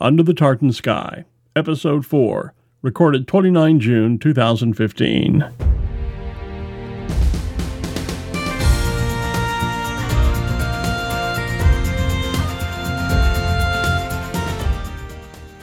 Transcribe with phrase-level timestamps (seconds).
[0.00, 1.24] Under the Tartan Sky,
[1.56, 5.42] Episode 4, recorded 29 June 2015.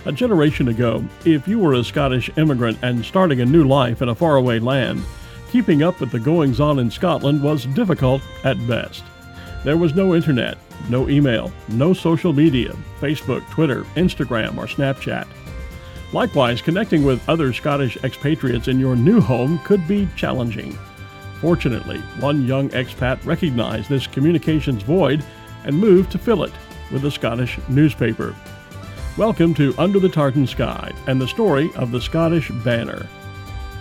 [0.03, 4.09] A generation ago, if you were a Scottish immigrant and starting a new life in
[4.09, 5.01] a faraway land,
[5.49, 9.05] keeping up with the goings on in Scotland was difficult at best.
[9.63, 10.57] There was no internet,
[10.89, 15.27] no email, no social media Facebook, Twitter, Instagram, or Snapchat.
[16.13, 20.77] Likewise, connecting with other Scottish expatriates in your new home could be challenging.
[21.41, 25.23] Fortunately, one young expat recognized this communications void
[25.65, 26.53] and moved to fill it
[26.91, 28.35] with a Scottish newspaper.
[29.17, 33.07] Welcome to Under the Tartan Sky and the story of the Scottish Banner.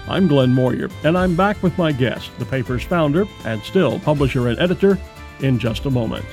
[0.08, 4.48] I'm Glenn Moyer, and I'm back with my guest, the paper's founder and still publisher
[4.48, 4.98] and editor,
[5.40, 6.24] in just a moment.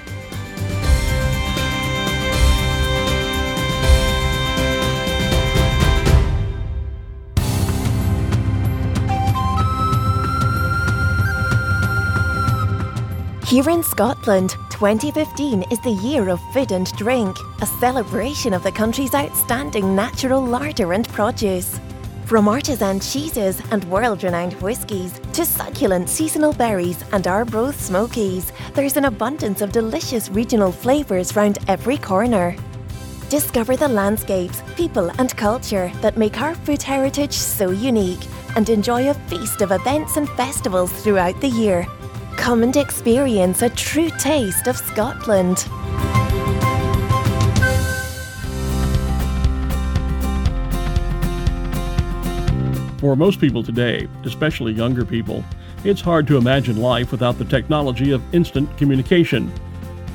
[13.52, 18.72] Here in Scotland, 2015 is the year of food and drink, a celebration of the
[18.72, 21.78] country's outstanding natural larder and produce.
[22.24, 28.96] From artisan cheeses and world renowned whiskies to succulent seasonal berries and Arbroath smokies, there's
[28.96, 32.56] an abundance of delicious regional flavours round every corner.
[33.28, 39.10] Discover the landscapes, people, and culture that make our food heritage so unique and enjoy
[39.10, 41.86] a feast of events and festivals throughout the year
[42.38, 45.60] Come and experience a true taste of Scotland.
[53.00, 55.44] For most people today, especially younger people,
[55.84, 59.48] it's hard to imagine life without the technology of instant communication.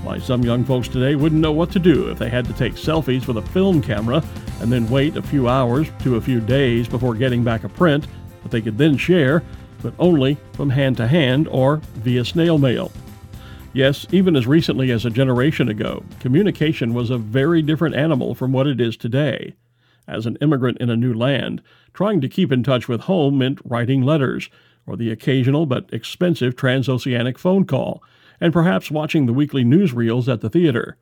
[0.05, 2.75] Why, some young folks today wouldn't know what to do if they had to take
[2.75, 4.23] selfies with a film camera
[4.61, 8.07] and then wait a few hours to a few days before getting back a print
[8.45, 9.43] that they could then share
[9.87, 12.91] but only from hand to hand or via snail mail.
[13.73, 18.53] Yes, even as recently as a generation ago, communication was a very different animal from
[18.53, 19.55] what it is today.
[20.09, 21.63] As an immigrant in a new land,
[21.95, 24.51] trying to keep in touch with home meant writing letters,
[24.89, 28.03] or the occasional but expensive transoceanic phone call,
[28.41, 30.97] and perhaps watching the weekly newsreels at the theater.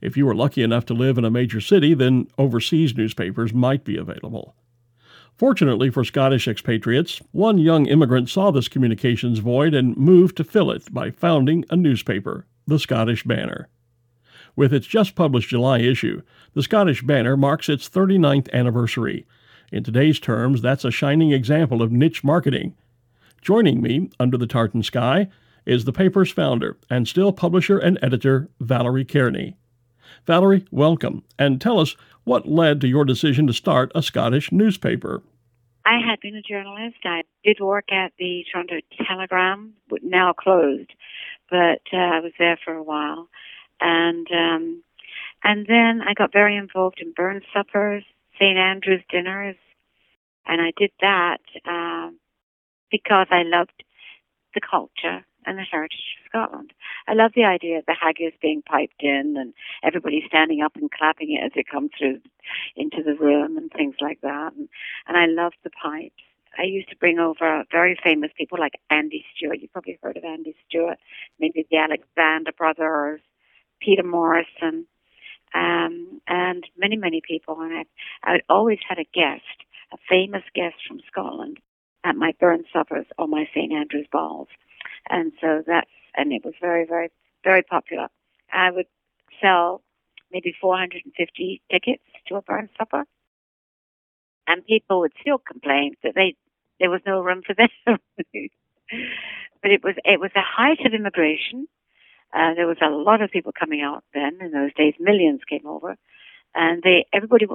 [0.00, 3.84] If you were lucky enough to live in a major city, then overseas newspapers might
[3.84, 4.56] be available.
[5.36, 10.70] Fortunately for Scottish expatriates, one young immigrant saw this communications void and moved to fill
[10.70, 13.68] it by founding a newspaper, the Scottish Banner.
[14.56, 16.22] With its just published July issue,
[16.54, 19.26] the Scottish Banner marks its 39th anniversary.
[19.70, 22.74] In today's terms, that's a shining example of niche marketing.
[23.42, 25.28] Joining me under the tartan sky
[25.66, 29.56] is the paper's founder and still publisher and editor, Valerie Cairney.
[30.24, 31.94] Valerie, welcome, and tell us
[32.26, 35.22] what led to your decision to start a Scottish newspaper.
[35.86, 36.96] I had been a journalist.
[37.04, 39.72] I did work at the Toronto Telegram,
[40.02, 40.92] now closed,
[41.48, 43.28] but uh, I was there for a while,
[43.80, 44.82] and um,
[45.44, 48.02] and then I got very involved in burn suppers,
[48.34, 49.56] St Andrew's dinners,
[50.44, 52.10] and I did that uh,
[52.90, 53.84] because I loved
[54.54, 56.72] the culture and the heritage of Scotland.
[57.06, 60.90] I love the idea of the haggis being piped in and everybody standing up and
[60.90, 62.20] clapping it as it comes through
[62.74, 64.52] into the room and things like that.
[64.56, 64.68] And,
[65.06, 66.22] and I love the pipes.
[66.58, 69.60] I used to bring over very famous people like Andy Stewart.
[69.60, 70.98] You've probably heard of Andy Stewart,
[71.38, 73.20] maybe the Alexander brothers,
[73.80, 74.86] Peter Morrison,
[75.54, 77.60] um, and many, many people.
[77.60, 77.84] And
[78.24, 79.44] I, I always had a guest,
[79.92, 81.58] a famous guest from Scotland,
[82.04, 83.72] at my burn suppers or my St.
[83.72, 84.48] Andrew's balls.
[85.08, 87.10] And so that's, and it was very, very,
[87.44, 88.08] very popular.
[88.52, 88.86] I would
[89.40, 89.82] sell
[90.32, 93.04] maybe 450 tickets to a burn supper.
[94.48, 96.36] And people would still complain that they,
[96.78, 97.68] there was no room for them.
[97.86, 97.98] but
[99.70, 101.68] it was, it was a height of immigration.
[102.32, 104.38] Uh, there was a lot of people coming out then.
[104.40, 105.96] In those days, millions came over,
[106.54, 107.46] and they everybody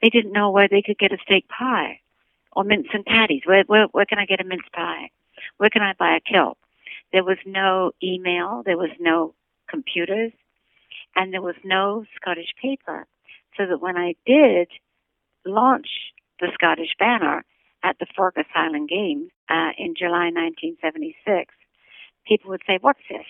[0.00, 2.00] they didn't know where they could get a steak pie
[2.52, 3.42] or mince and patties.
[3.44, 5.10] Where where where can I get a mince pie?
[5.58, 6.56] Where can I buy a kilt?
[7.12, 9.34] There was no email, there was no
[9.68, 10.32] computers,
[11.14, 13.06] and there was no Scottish paper.
[13.56, 14.68] So that when I did
[15.44, 15.88] launch
[16.40, 17.44] the Scottish banner
[17.82, 21.52] at the Fergus Highland Games uh, in July 1976,
[22.26, 23.26] people would say, What's this?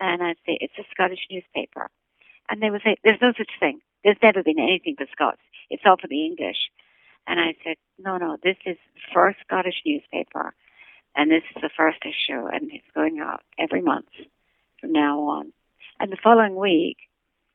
[0.00, 1.90] And I'd say, It's a Scottish newspaper.
[2.48, 3.80] And they would say, There's no such thing.
[4.04, 5.42] There's never been anything for Scots.
[5.68, 6.70] It's all for the English.
[7.26, 10.54] And I said, No, no, this is the first Scottish newspaper
[11.14, 14.08] and this is the first issue, and it's going out every month
[14.80, 15.52] from now on.
[16.00, 16.96] And the following week,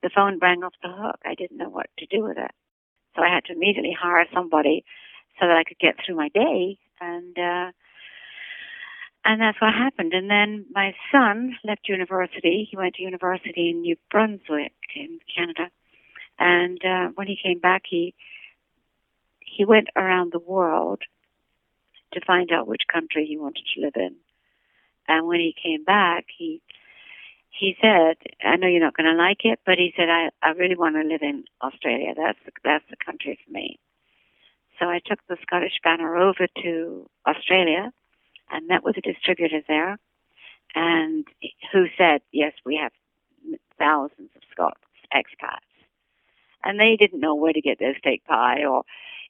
[0.03, 1.19] the phone rang off the hook.
[1.25, 2.51] I didn't know what to do with it.
[3.15, 4.85] So I had to immediately hire somebody
[5.39, 7.71] so that I could get through my day, and uh,
[9.25, 10.13] and that's what happened.
[10.13, 12.67] And then my son left university.
[12.69, 15.69] He went to university in New Brunswick in Canada,
[16.39, 18.13] and uh, when he came back, he
[19.39, 21.01] he went around the world
[22.13, 24.15] to find out which country he wanted to live in.
[25.07, 26.61] And when he came back, he
[27.49, 30.51] he said, "I know you're not going to like it, but he said I I
[30.51, 32.13] really want to live in Australia.
[32.15, 33.79] That's the, that's the country for me."
[34.79, 37.91] So I took the Scottish Banner over to Australia
[38.51, 39.97] and met with a distributor there,
[40.75, 41.25] and
[41.71, 42.91] who said, "Yes, we have
[43.79, 44.81] thousands of Scots
[45.13, 45.61] expats."
[46.63, 48.83] And they didn't know where to get their steak pie or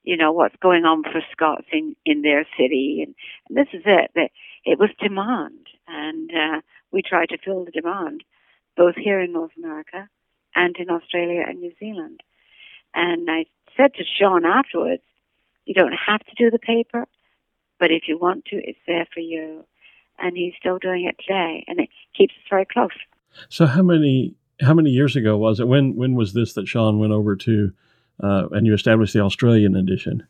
[0.08, 3.14] you know what's going on for Scots in in their city, and,
[3.50, 4.10] and this is it.
[4.16, 4.30] That
[4.64, 6.62] it was demand, and uh,
[6.94, 8.24] we tried to fill the demand,
[8.78, 10.08] both here in North America
[10.56, 12.22] and in Australia and New Zealand.
[12.96, 15.04] And I said to Sean afterwards,
[15.66, 17.06] "You don't have to do the paper,
[17.78, 19.66] but if you want to, it's there for you."
[20.20, 22.98] And he's still doing it today, and it keeps us very close.
[23.50, 25.68] So how many how many years ago was it?
[25.68, 27.74] When when was this that Sean went over to
[28.22, 30.28] uh, and you established the Australian edition?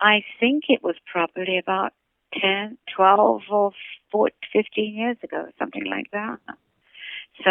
[0.00, 1.92] I think it was probably about
[2.40, 3.72] 10, 12 or
[4.12, 6.38] 14, 15 years ago, something like that.
[7.44, 7.50] So,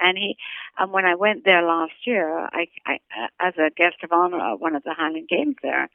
[0.00, 0.36] and he,
[0.78, 2.98] and when I went there last year, I, I,
[3.40, 5.88] as a guest of honor at one of the Highland Games there,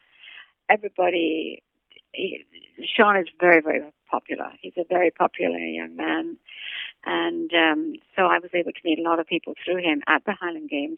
[0.68, 1.64] everybody,
[2.14, 2.46] he,
[2.96, 4.52] Sean is very, very popular.
[4.62, 6.38] He's a very popular young man.
[7.06, 10.26] And um, so I was able to meet a lot of people through him at
[10.26, 10.98] the Highland Games.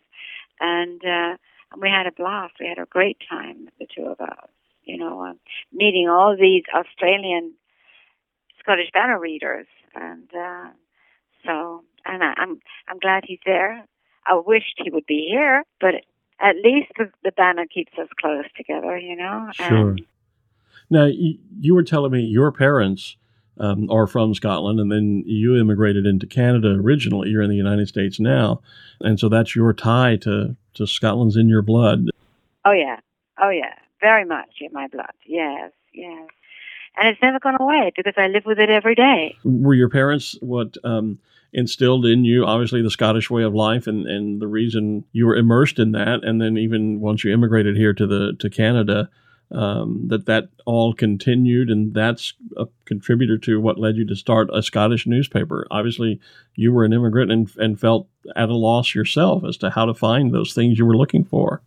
[0.60, 1.38] And uh,
[1.72, 2.54] and we had a blast.
[2.60, 4.50] We had a great time, the two of us.
[4.84, 5.34] You know, uh,
[5.72, 7.54] meeting all these Australian
[8.60, 10.70] Scottish Banner readers, and uh,
[11.46, 13.86] so and I, I'm I'm glad he's there.
[14.26, 15.96] I wished he would be here, but
[16.40, 18.98] at least the, the banner keeps us close together.
[18.98, 19.50] You know.
[19.54, 19.92] Sure.
[19.92, 20.02] And,
[20.90, 23.16] now you were telling me your parents
[23.62, 27.30] um, are from Scotland, and then you immigrated into Canada originally.
[27.30, 28.62] You're in the United States now,
[29.00, 32.08] and so that's your tie to to Scotland's in your blood.
[32.66, 33.00] Oh yeah,
[33.40, 35.14] oh yeah, very much in my blood.
[35.26, 36.28] Yes, yes,
[36.98, 39.38] and it's never gone away because I live with it every day.
[39.44, 41.20] Were your parents what um,
[41.54, 42.46] instilled in you?
[42.46, 46.24] Obviously, the Scottish way of life, and and the reason you were immersed in that,
[46.24, 49.08] and then even once you immigrated here to the to Canada
[49.52, 54.50] um, that that all continued, and that's a contributor to what led you to start
[54.54, 55.68] a Scottish newspaper.
[55.72, 56.20] Obviously,
[56.56, 59.94] you were an immigrant and, and felt at a loss yourself as to how to
[59.94, 61.62] find those things you were looking for.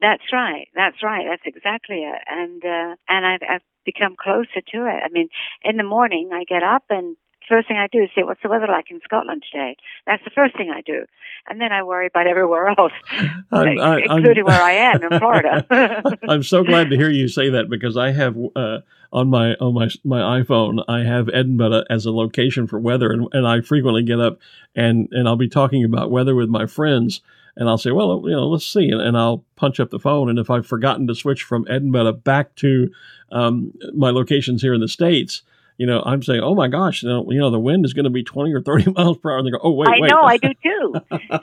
[0.00, 0.68] That's right.
[0.74, 1.26] That's right.
[1.28, 2.22] That's exactly it.
[2.28, 5.02] And uh, and I've, I've become closer to it.
[5.04, 5.28] I mean,
[5.64, 7.16] in the morning I get up and
[7.48, 10.30] first thing I do is say, "What's the weather like in Scotland today?" That's the
[10.30, 11.04] first thing I do,
[11.48, 12.92] and then I worry about everywhere else,
[13.50, 16.16] I'm, I, including I'm, where I am in Florida.
[16.28, 18.78] I'm so glad to hear you say that because I have uh,
[19.12, 23.26] on my on my my iPhone I have Edinburgh as a location for weather, and,
[23.32, 24.38] and I frequently get up
[24.74, 27.20] and and I'll be talking about weather with my friends.
[27.56, 28.88] And I'll say, well, you know, let's see.
[28.88, 30.30] And, and I'll punch up the phone.
[30.30, 32.88] And if I've forgotten to switch from Edinburgh back to
[33.32, 35.42] um, my locations here in the States,
[35.78, 38.04] you know, I'm saying, oh my gosh, you know, you know the wind is going
[38.04, 39.38] to be 20 or 30 miles per hour.
[39.38, 39.96] And they go, oh, wait, wait.
[39.96, 40.10] I wait.
[40.10, 40.94] know, I do too.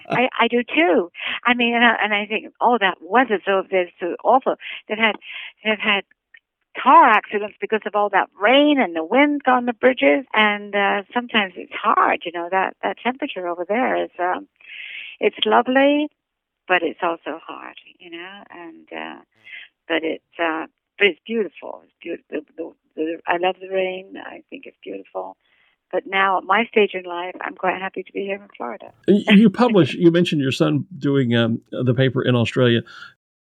[0.10, 1.10] I, I do too.
[1.46, 4.56] I mean, and I, and I think, oh, that weather so there's so awful.
[4.88, 5.16] They've had,
[5.64, 6.04] they've had
[6.78, 10.26] car accidents because of all that rain and the wind on the bridges.
[10.34, 14.50] And uh, sometimes it's hard, you know, that, that temperature over there is, um,
[15.22, 16.10] it's lovely,
[16.68, 19.22] but it's also hard, you know, and, uh,
[19.88, 20.66] but it's, uh,
[20.98, 21.84] but it's beautiful.
[21.86, 22.26] It's beautiful.
[22.32, 24.16] The, the, I love the rain.
[24.18, 25.38] I think it's beautiful.
[25.92, 28.92] But now, at my stage in life, I'm quite happy to be here in Florida.
[29.08, 29.94] you publish.
[29.94, 32.82] You mentioned your son doing um, the paper in Australia.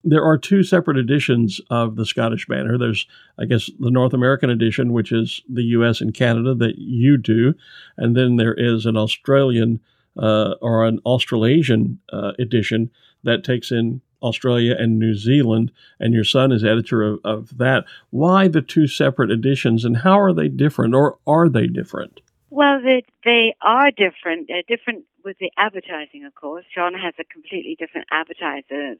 [0.05, 2.78] There are two separate editions of the Scottish Banner.
[2.78, 3.07] There's,
[3.38, 6.00] I guess, the North American edition, which is the U.S.
[6.00, 7.55] and Canada that you do,
[7.97, 9.81] and then there is an Australian
[10.16, 12.90] uh, or an Australasian uh, edition
[13.25, 17.85] that takes in Australia and New Zealand, and your son is editor of, of that.
[18.11, 22.21] Why the two separate editions, and how are they different, or are they different?
[22.51, 24.49] Well, they, they are different.
[24.49, 26.65] They're different with the advertising, of course.
[26.75, 28.95] John has a completely different advertiser.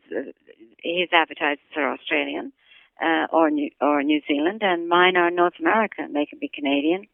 [0.83, 2.53] His advertisers are Australian
[3.01, 6.13] uh, or New, or New Zealand, and mine are North American.
[6.13, 7.07] They can be Canadian,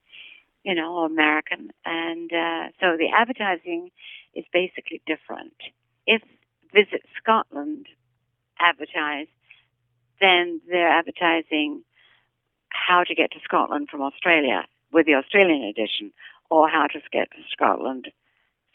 [0.64, 1.70] you know, or American.
[1.84, 3.90] And uh, so the advertising
[4.34, 5.54] is basically different.
[6.06, 6.22] If
[6.74, 7.86] Visit Scotland
[8.58, 9.26] advertise,
[10.20, 11.82] then they're advertising
[12.70, 16.12] how to get to Scotland from Australia with the Australian edition,
[16.50, 18.08] or how to get to Scotland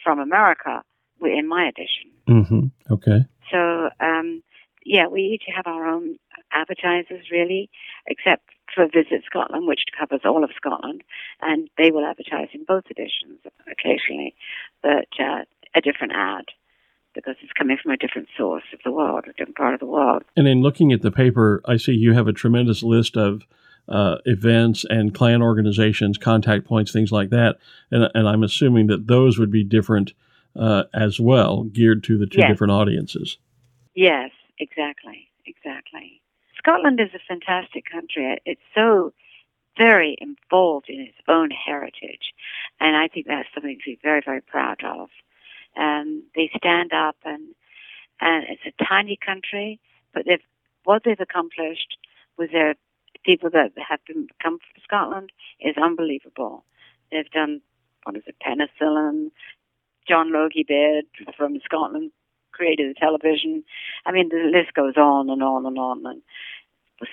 [0.03, 0.83] from America
[1.21, 2.11] in my edition.
[2.27, 2.93] Mm-hmm.
[2.93, 3.25] Okay.
[3.51, 4.41] So um,
[4.87, 6.17] yeah, we each have our own
[6.51, 7.69] advertisers, really,
[8.07, 11.03] except for Visit Scotland, which covers all of Scotland,
[11.41, 13.39] and they will advertise in both editions
[13.69, 14.33] occasionally,
[14.81, 15.43] but uh,
[15.75, 16.45] a different ad
[17.17, 19.87] because it's coming from a different source of the world, a different part of the
[19.87, 20.23] world.
[20.35, 23.41] And in looking at the paper, I see you have a tremendous list of
[23.89, 27.57] uh, events and clan organizations, contact points, things like that.
[27.89, 30.13] And, and I'm assuming that those would be different
[30.55, 32.49] uh, as well, geared to the two yes.
[32.51, 33.37] different audiences.
[33.95, 36.21] Yes, exactly, exactly.
[36.57, 38.37] Scotland is a fantastic country.
[38.45, 39.11] It's so
[39.75, 42.33] very involved in its own heritage,
[42.79, 45.09] and I think that's something to be very, very proud of.
[45.77, 47.53] Um, they stand up, and
[48.19, 49.79] and it's a tiny country,
[50.13, 50.43] but they've
[50.83, 51.97] what they've accomplished
[52.37, 52.75] with their
[53.25, 56.63] people that have been, come from Scotland is unbelievable.
[57.11, 57.61] They've done
[58.03, 59.31] what is it, penicillin.
[60.07, 61.05] John Logie Baird
[61.37, 62.11] from Scotland
[62.53, 63.63] created the television.
[64.05, 66.05] I mean, the list goes on and on and on.
[66.05, 66.21] And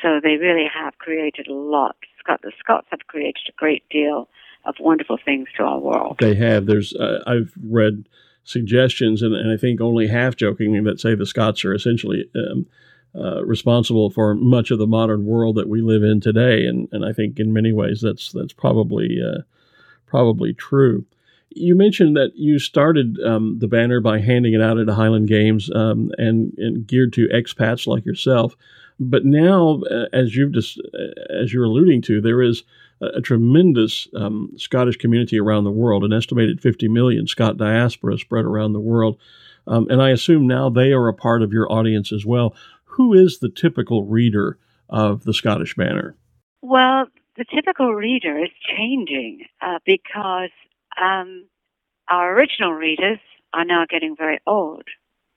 [0.01, 1.97] so they really have created a lot.
[2.21, 4.29] Scott, the Scots have created a great deal
[4.65, 6.17] of wonderful things to our world.
[6.21, 6.67] They have.
[6.67, 8.09] There's uh, I've read
[8.45, 12.67] suggestions, and, and I think only half jokingly that say the Scots are essentially um,
[13.17, 17.05] uh, responsible for much of the modern world that we live in today, and, and
[17.05, 19.43] I think in many ways that's that's probably uh,
[20.07, 21.05] probably true.
[21.51, 25.71] You mentioned that you started um, the banner by handing it out at Highland Games
[25.73, 28.57] um, and, and geared to expats like yourself.
[28.99, 32.65] But now, uh, as you've just uh, as you're alluding to, there is
[33.15, 38.45] a, tremendous um, Scottish community around the world, an estimated 50 million Scot diaspora spread
[38.45, 39.19] around the world.
[39.67, 42.55] Um, and I assume now they are a part of your audience as well
[42.95, 44.59] who is the typical reader
[44.89, 46.17] of the Scottish Banner?
[46.63, 47.07] Well,
[47.37, 50.51] the typical reader is changing uh, because
[51.01, 51.47] um,
[52.09, 53.19] our original readers
[53.53, 54.85] are now getting very old,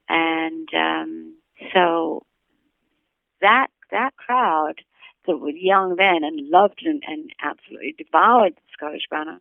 [0.08, 1.36] and um,
[1.74, 2.24] so
[3.42, 4.76] that that crowd
[5.28, 9.40] that was young then and loved and, and absolutely devoured the Scottish Banner.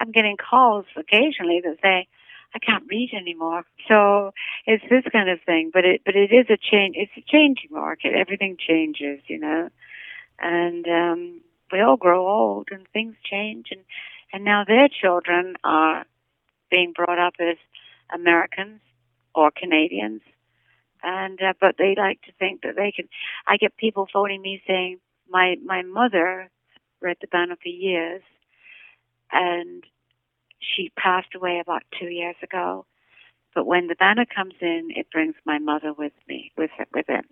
[0.00, 2.08] I'm getting calls occasionally that say,
[2.54, 3.64] I can't read anymore.
[3.88, 4.32] So
[4.66, 6.96] it's this kind of thing, but it but it is a change.
[6.96, 8.14] It's a changing market.
[8.14, 9.68] Everything changes, you know,
[10.38, 11.40] and um,
[11.70, 13.82] we all grow old and things change, and
[14.32, 16.06] and now their children are
[16.70, 17.56] being brought up as
[18.14, 18.80] Americans
[19.34, 20.22] or Canadians,
[21.08, 23.08] and uh, but they like to think that they can.
[23.46, 24.98] I get people phoning me saying
[25.28, 26.50] my my mother
[27.00, 28.22] read the Banner for years,
[29.32, 29.84] and
[30.60, 32.84] she passed away about two years ago.
[33.54, 37.06] But when the banner comes in, it brings my mother with me, with it, with
[37.08, 37.24] it.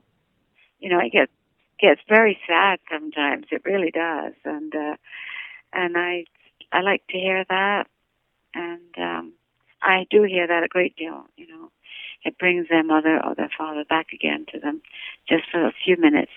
[0.81, 1.33] You know, it gets
[1.79, 3.47] gets very sad sometimes.
[3.51, 4.97] It really does, and uh,
[5.73, 6.25] and I
[6.73, 7.87] I like to hear that,
[8.55, 9.33] and um,
[9.83, 11.27] I do hear that a great deal.
[11.37, 11.71] You know,
[12.27, 14.83] it brings their mother or their father back again to them,
[15.29, 16.33] just for a few minutes.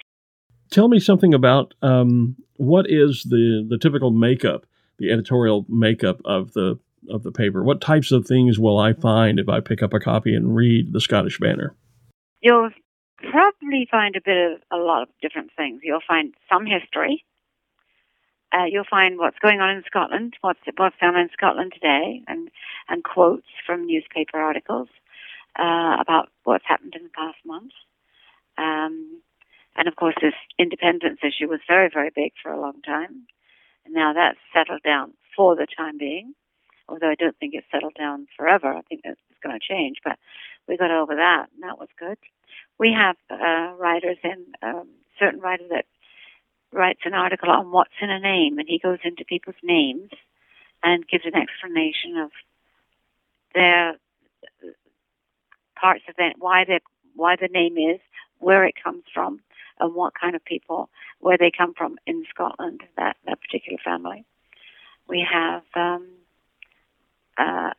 [0.71, 4.65] Tell me something about um, what is the the typical makeup
[4.99, 6.77] the editorial makeup of the
[7.09, 7.63] of the paper?
[7.63, 10.93] What types of things will I find if I pick up a copy and read
[10.93, 11.73] the Scottish Banner?
[12.41, 12.69] You'll
[13.31, 15.81] probably find a bit of a lot of different things.
[15.83, 17.25] You'll find some history.
[18.51, 22.49] Uh, you'll find what's going on in Scotland, what's what's done in Scotland today, and
[22.89, 24.89] and quotes from newspaper articles
[25.57, 27.71] uh, about what's happened in the past month.
[28.57, 29.21] Um,
[29.75, 33.27] and of course, this independence issue was very, very big for a long time.
[33.85, 36.33] And now that's settled down for the time being,
[36.87, 38.73] although I don't think it's settled down forever.
[38.73, 40.17] I think it's going to change, but
[40.67, 42.17] we got over that, and that was good.
[42.77, 45.85] We have uh, writers in um, certain writer that
[46.71, 50.11] writes an article on what's in a name, and he goes into people's names
[50.83, 52.31] and gives an explanation of
[53.53, 53.95] their
[55.79, 56.79] parts of that, why the
[57.15, 57.99] why the name is,
[58.39, 59.41] where it comes from,
[59.79, 64.25] and what kind of people, where they come from in Scotland, that, that particular family.
[65.07, 66.07] We have um,
[67.37, 67.71] uh,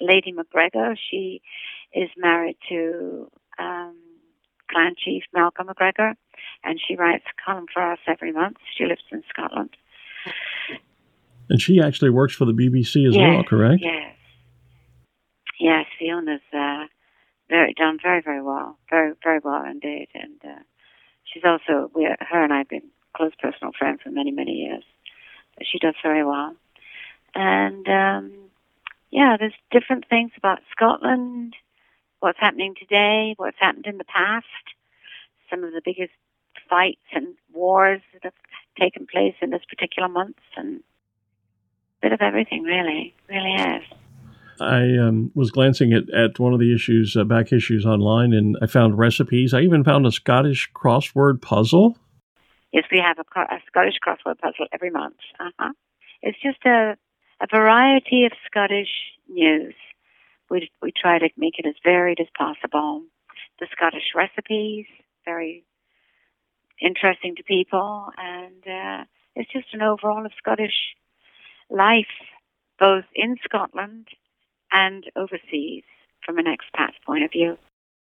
[0.00, 0.96] Lady MacGregor.
[1.10, 1.40] She
[1.94, 3.96] is married to um,
[4.70, 6.14] clan chief Malcolm MacGregor,
[6.64, 8.56] and she writes a column for us every month.
[8.76, 9.70] She lives in Scotland.
[11.48, 13.82] And she actually works for the BBC as yes, well, correct?
[13.82, 14.14] Yes.
[15.58, 16.84] Yes, Fiona's uh,
[17.48, 20.62] very done very very well, very very well indeed, and uh,
[21.24, 24.84] she's also we her and I have been close personal friends for many many years.
[25.56, 26.54] But she does very well,
[27.34, 28.32] and um,
[29.10, 31.54] yeah, there's different things about Scotland,
[32.20, 34.46] what's happening today, what's happened in the past,
[35.50, 36.12] some of the biggest
[36.68, 38.34] fights and wars that have
[38.78, 40.82] taken place in this particular month, and a
[42.02, 43.82] bit of everything really, really is.
[44.60, 48.56] I um, was glancing at, at one of the issues, uh, back issues online, and
[48.62, 49.54] I found recipes.
[49.54, 51.98] I even found a Scottish crossword puzzle.
[52.72, 55.16] Yes, we have a, a Scottish crossword puzzle every month.
[55.40, 55.72] Uh-huh.
[56.22, 56.96] It's just a,
[57.40, 58.90] a variety of Scottish
[59.28, 59.74] news.
[60.50, 63.02] We, we try to make it as varied as possible.
[63.60, 64.86] The Scottish recipes,
[65.24, 65.64] very
[66.80, 70.94] interesting to people, and uh, it's just an overall of Scottish
[71.70, 72.06] life,
[72.78, 74.06] both in Scotland
[74.72, 75.84] and overseas
[76.24, 77.56] from an expat's point of view.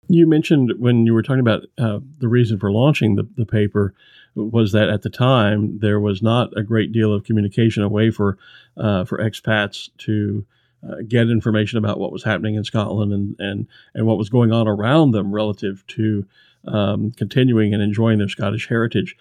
[0.09, 3.95] You mentioned when you were talking about uh, the reason for launching the, the paper
[4.35, 8.11] was that at the time there was not a great deal of communication, a way
[8.11, 8.39] for
[8.77, 10.45] uh, for expats to
[10.89, 14.51] uh, get information about what was happening in Scotland and, and, and what was going
[14.53, 16.27] on around them relative to
[16.67, 19.17] um, continuing and enjoying their Scottish heritage.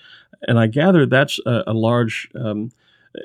[0.48, 2.72] And I gather that's a, a large um,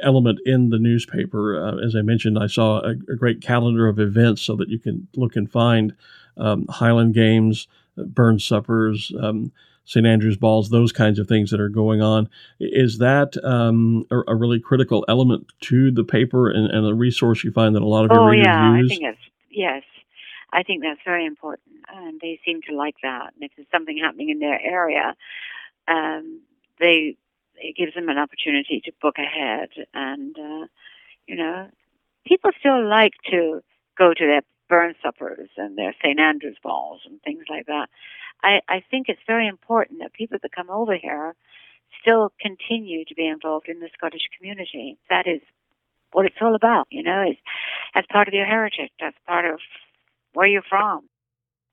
[0.02, 1.58] element in the newspaper.
[1.58, 4.78] Uh, as I mentioned, I saw a, a, great calendar of events so that you
[4.78, 5.94] can look and find
[6.36, 9.52] um, Highland Games, uh, Burn Suppers, um,
[9.84, 10.06] St.
[10.06, 12.28] Andrew's Balls, those kinds of things that are going on.
[12.58, 17.44] Is that um, a, a, really critical element to the paper and, and, a resource
[17.44, 18.90] you find that a lot of your oh, readers yeah, use?
[18.90, 19.82] I think it's, yes.
[20.52, 23.34] I think that's very important, and they seem to like that.
[23.34, 25.14] And if there's something happening in their area,
[25.88, 26.40] um,
[26.78, 27.16] they
[27.64, 29.70] it gives them an opportunity to book ahead.
[29.94, 30.66] And, uh,
[31.26, 31.68] you know,
[32.26, 33.62] people still like to
[33.96, 36.18] go to their burn suppers and their St.
[36.20, 37.88] Andrew's balls and things like that.
[38.42, 41.34] I, I think it's very important that people that come over here
[42.00, 44.98] still continue to be involved in the Scottish community.
[45.08, 45.40] That is
[46.12, 47.40] what it's all about, you know, it's
[47.94, 49.58] as part of your heritage, that's part of
[50.32, 51.08] where you're from,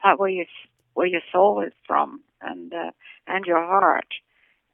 [0.01, 0.45] part where you
[0.93, 2.91] where your soul is from, and uh,
[3.27, 4.07] and your heart,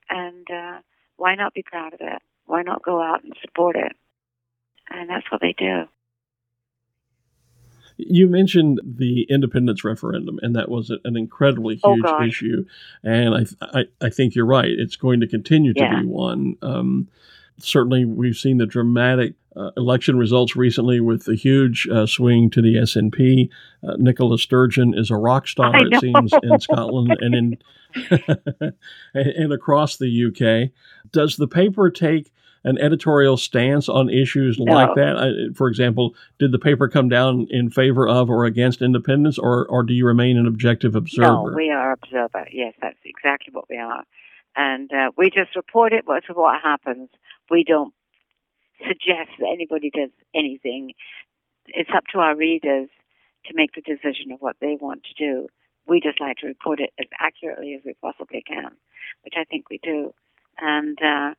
[0.10, 0.80] and uh,
[1.18, 2.22] why not be proud of it?
[2.46, 3.92] Why not go out and support it?
[4.90, 5.84] And that's what they do.
[7.98, 12.66] You mentioned the independence referendum, and that was an incredibly oh, huge oh issue.
[13.04, 14.70] And I, I, I, think you're right.
[14.70, 16.02] It's going to continue to yeah.
[16.02, 16.58] be one.
[16.62, 17.08] Um,
[17.60, 22.62] certainly, we've seen the dramatic uh, election results recently with the huge uh, swing to
[22.62, 23.50] the SNP.
[23.88, 27.58] Uh, Nicola Sturgeon is a rock star, it seems, in Scotland and in
[29.14, 30.72] and across the UK.
[31.12, 32.32] Does the paper take
[32.64, 34.72] an editorial stance on issues no.
[34.72, 35.18] like that?
[35.18, 39.66] I, for example, did the paper come down in favor of or against independence, or,
[39.68, 41.52] or do you remain an objective observer?
[41.52, 42.48] No, we are observer.
[42.52, 44.04] Yes, that's exactly what we are.
[44.58, 47.10] And uh, we just report it what, what happens.
[47.50, 47.94] We don't
[48.80, 50.94] suggest that anybody does anything.
[51.68, 52.90] It's up to our readers
[53.46, 55.48] to make the decision of what they want to do.
[55.88, 58.72] We just like to report it as accurately as we possibly can,
[59.24, 60.14] which I think we do.
[60.60, 61.36] And uh,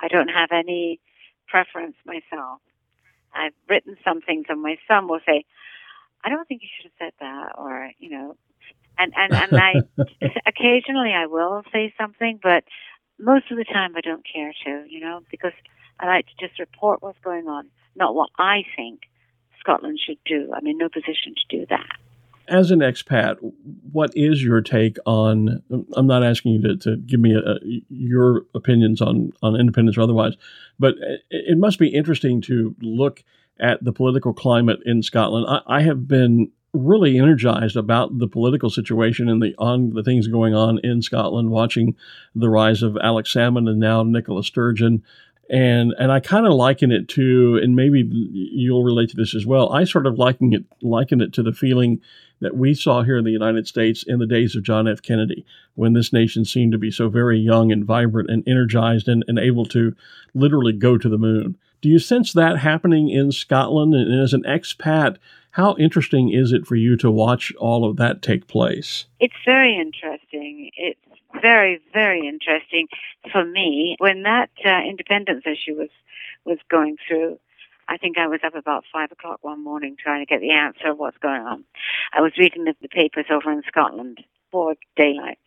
[0.00, 1.00] I don't have any
[1.48, 2.60] preference myself.
[3.34, 5.44] I've written some things, and my son will say,
[6.24, 8.36] "I don't think you should have said that," or you know,
[8.98, 9.72] and and and I
[10.46, 12.64] occasionally I will say something, but
[13.18, 15.52] most of the time I don't care to, you know, because
[16.00, 19.02] I like to just report what's going on, not what I think
[19.60, 20.52] Scotland should do.
[20.54, 21.86] I'm in no position to do that.
[22.48, 23.36] As an expat,
[23.92, 25.62] what is your take on?
[25.94, 29.96] I'm not asking you to, to give me a, a, your opinions on, on independence
[29.96, 30.34] or otherwise,
[30.78, 33.22] but it, it, must be interesting to look
[33.60, 35.46] at the political climate in Scotland.
[35.48, 40.26] I, I have been really energized about the political situation and the on the things
[40.28, 41.96] going on in Scotland, watching
[42.34, 45.02] the rise of Alex Salmond and now Nicola Sturgeon
[45.52, 49.44] and and I kind of liken it to, and maybe you'll relate to this as
[49.44, 49.70] well.
[49.70, 52.00] I sort of liken it liken it to the feeling
[52.40, 55.02] that we saw here in the United States in the days of John F.
[55.02, 59.24] Kennedy, when this nation seemed to be so very young and vibrant and energized and,
[59.28, 59.94] and able to
[60.34, 61.56] literally go to the moon.
[61.82, 63.94] Do you sense that happening in Scotland?
[63.94, 65.18] And as an expat,
[65.52, 69.04] how interesting is it for you to watch all of that take place?
[69.20, 70.70] It's very interesting.
[70.76, 70.98] It's
[71.40, 72.88] very, very interesting
[73.30, 73.96] for me.
[73.98, 75.90] When that uh, independence issue was
[76.44, 77.38] was going through,
[77.88, 80.90] I think I was up about five o'clock one morning trying to get the answer
[80.90, 81.64] of what's going on.
[82.12, 85.38] I was reading the, the papers over in Scotland for daylight.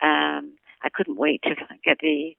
[0.00, 2.34] Um, I couldn't wait to get the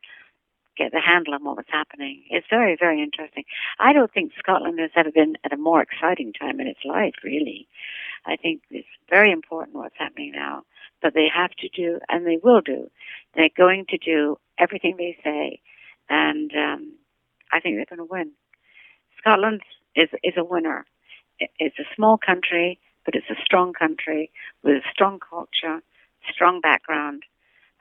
[0.77, 2.23] get the handle on what was happening.
[2.29, 3.43] It's very, very interesting.
[3.79, 7.15] I don't think Scotland has ever been at a more exciting time in its life,
[7.23, 7.67] really.
[8.25, 10.63] I think it's very important what's happening now
[11.03, 12.89] but they have to do, and they will do.
[13.36, 15.59] They're going to do everything they say,
[16.09, 16.93] and um,
[17.51, 18.31] I think they're going to win.
[19.19, 19.62] Scotland
[19.95, 20.86] is is a winner.
[21.59, 24.31] It's a small country, but it's a strong country
[24.63, 25.81] with a strong culture,
[26.33, 27.23] strong background,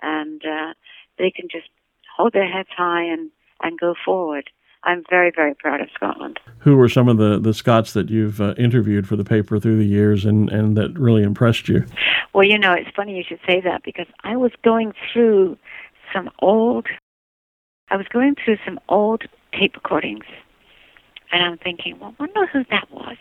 [0.02, 0.74] and uh,
[1.16, 1.68] they can just
[2.16, 3.31] hold their heads high and
[3.62, 4.51] and go forward.
[4.85, 6.40] I'm very, very proud of Scotland.
[6.59, 9.79] Who were some of the, the Scots that you've uh, interviewed for the paper through
[9.79, 11.85] the years and, and that really impressed you?
[12.35, 15.57] Well, you know, it's funny you should say that because I was going through
[16.12, 16.88] some old,
[17.90, 19.22] I was going through some old
[19.53, 20.25] tape recordings,
[21.31, 23.16] and I'm thinking, well, I wonder who that was.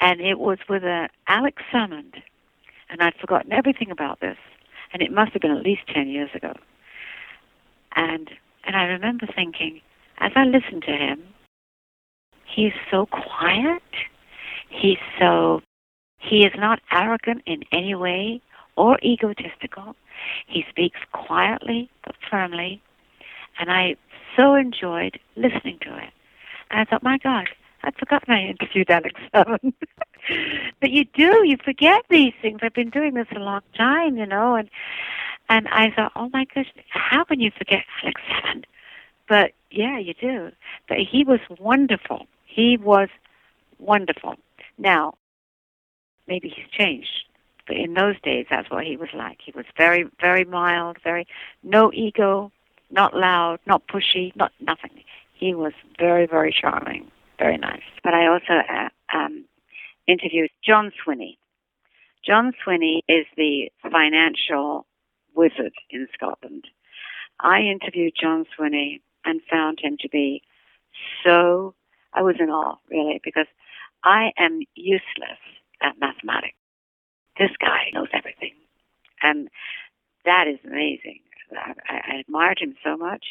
[0.00, 2.14] And it was with a Alex Salmond,
[2.88, 4.38] and I'd forgotten everything about this,
[4.92, 6.54] and it must have been at least ten years ago.
[7.96, 8.30] And
[8.64, 9.80] and I remember thinking,
[10.18, 11.22] as I listened to him,
[12.44, 13.82] he's so quiet.
[14.68, 15.62] He's so,
[16.18, 18.40] he is not arrogant in any way
[18.76, 19.96] or egotistical.
[20.46, 22.82] He speaks quietly but firmly.
[23.58, 23.96] And I
[24.36, 26.10] so enjoyed listening to it.
[26.70, 27.48] And I thought, my God,
[27.82, 29.72] I'd forgotten I interviewed Alex Salmond.
[30.80, 32.60] but you do, you forget these things.
[32.62, 34.70] I've been doing this a long time, you know, and
[35.50, 38.22] and I thought, oh my gosh, how can you forget Alex?
[39.28, 40.52] But yeah, you do.
[40.88, 42.26] But he was wonderful.
[42.46, 43.08] He was
[43.78, 44.36] wonderful.
[44.78, 45.14] Now,
[46.26, 47.24] maybe he's changed.
[47.66, 49.38] But in those days, that's what he was like.
[49.44, 51.26] He was very, very mild, very,
[51.62, 52.50] no ego,
[52.90, 55.02] not loud, not pushy, not nothing.
[55.34, 57.82] He was very, very charming, very nice.
[58.02, 59.44] But I also uh, um,
[60.06, 61.36] interviewed John Swinney.
[62.24, 64.86] John Swinney is the financial
[65.40, 66.64] wizard in Scotland.
[67.40, 70.42] I interviewed John Swinney and found him to be
[71.24, 71.74] so,
[72.12, 73.46] I was in awe, really, because
[74.04, 75.40] I am useless
[75.82, 76.56] at mathematics.
[77.38, 78.52] This guy knows everything.
[79.22, 79.48] And
[80.26, 81.20] that is amazing.
[81.56, 83.26] I, I admired him so much.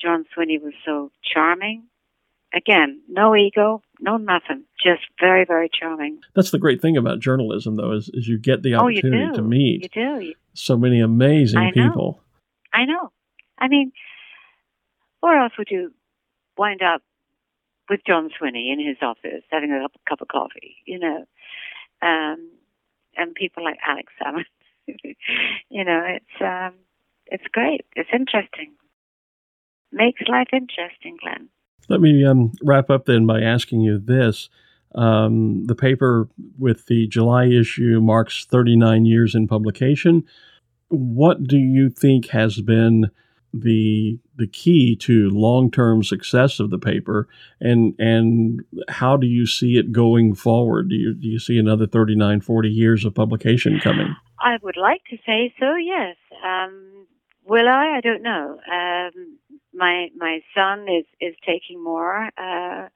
[0.00, 1.84] John Swinney was so charming.
[2.54, 6.20] Again, no ego, no nothing, just very, very charming.
[6.34, 9.42] That's the great thing about journalism, though, is, is you get the opportunity oh, to
[9.42, 10.34] meet you do.
[10.54, 11.88] so many amazing I know.
[11.88, 12.20] people.
[12.72, 13.10] I know.
[13.58, 13.92] I mean,
[15.22, 15.92] or else would you
[16.56, 17.02] wind up
[17.88, 21.24] with John Swinney in his office having a cup of coffee, you know,
[22.02, 22.50] um,
[23.16, 24.44] and people like Alex Salmond.
[25.68, 26.74] you know, it's um,
[27.26, 27.86] it's great.
[27.94, 28.74] It's interesting.
[29.92, 31.48] Makes life interesting, Glenn.
[31.88, 34.48] Let me um, wrap up then by asking you this.
[34.94, 40.24] Um, the paper with the July issue marks 39 years in publication.
[40.88, 43.10] What do you think has been
[43.52, 47.28] the the key to long term success of the paper,
[47.60, 50.90] and and how do you see it going forward?
[50.90, 54.14] Do you do you see another 39, 40 years of publication coming?
[54.38, 55.74] I would like to say so.
[55.76, 56.16] Yes.
[56.44, 57.06] Um,
[57.44, 57.96] will I?
[57.96, 58.58] I don't know.
[58.70, 59.38] Um,
[59.76, 62.30] my my son is is taking more.
[62.38, 62.88] Uh,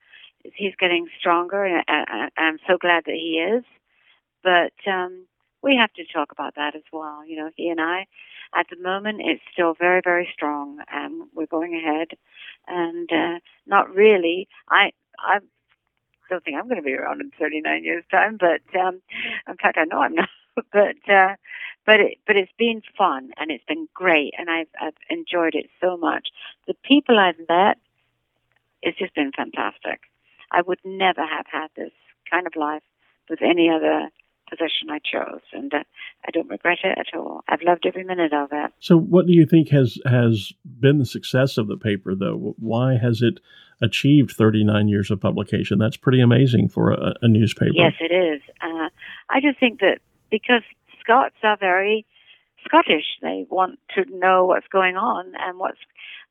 [0.55, 2.05] he's getting stronger, and I,
[2.37, 3.65] I, I'm so glad that he is.
[4.43, 5.27] But um,
[5.63, 7.25] we have to talk about that as well.
[7.27, 8.07] You know, he and I
[8.55, 10.79] at the moment, it's still very, very strong.
[10.91, 12.09] and we're going ahead,
[12.67, 14.49] and uh, not really.
[14.69, 15.39] I I
[16.29, 19.03] don't think I'm going to be around in 39 years' time, but um,
[19.49, 20.29] in fact, I know I'm not.
[20.73, 21.37] but uh,
[21.87, 25.67] but it but it's been fun and it's been great, and I've I've enjoyed it
[25.81, 26.29] so much.
[26.67, 27.79] The people I've met,
[28.83, 30.01] it's just been fantastic.
[30.51, 31.93] I would never have had this
[32.31, 32.83] kind of life
[33.29, 34.09] with any other
[34.51, 35.85] position I chose, and uh,
[36.27, 37.43] I don't regret it at all.
[37.49, 38.73] I've loved every minute of it.
[38.81, 42.55] So, what do you think has has been the success of the paper, though?
[42.59, 43.41] Why has it
[43.81, 45.79] achieved 39 years of publication?
[45.79, 47.73] That's pretty amazing for a, a newspaper.
[47.75, 48.43] Yes, it is.
[48.61, 48.89] Uh,
[49.31, 50.63] I just think that because
[51.01, 52.07] Scots are very
[52.65, 55.79] Scottish, they want to know what's going on and what's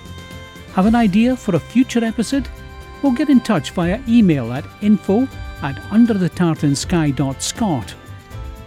[0.75, 2.49] Have an idea for a future episode?
[3.03, 5.29] Well, get in touch via email at info
[5.63, 7.95] at underthetartansky.scot.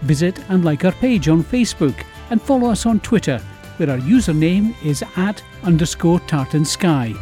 [0.01, 3.39] Visit and like our page on Facebook and follow us on Twitter,
[3.77, 7.17] where our username is at underscore tartansky.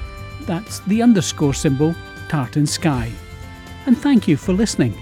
[0.46, 1.96] That's the underscore symbol
[2.28, 3.12] tartan sky.
[3.86, 4.94] And thank you for listening.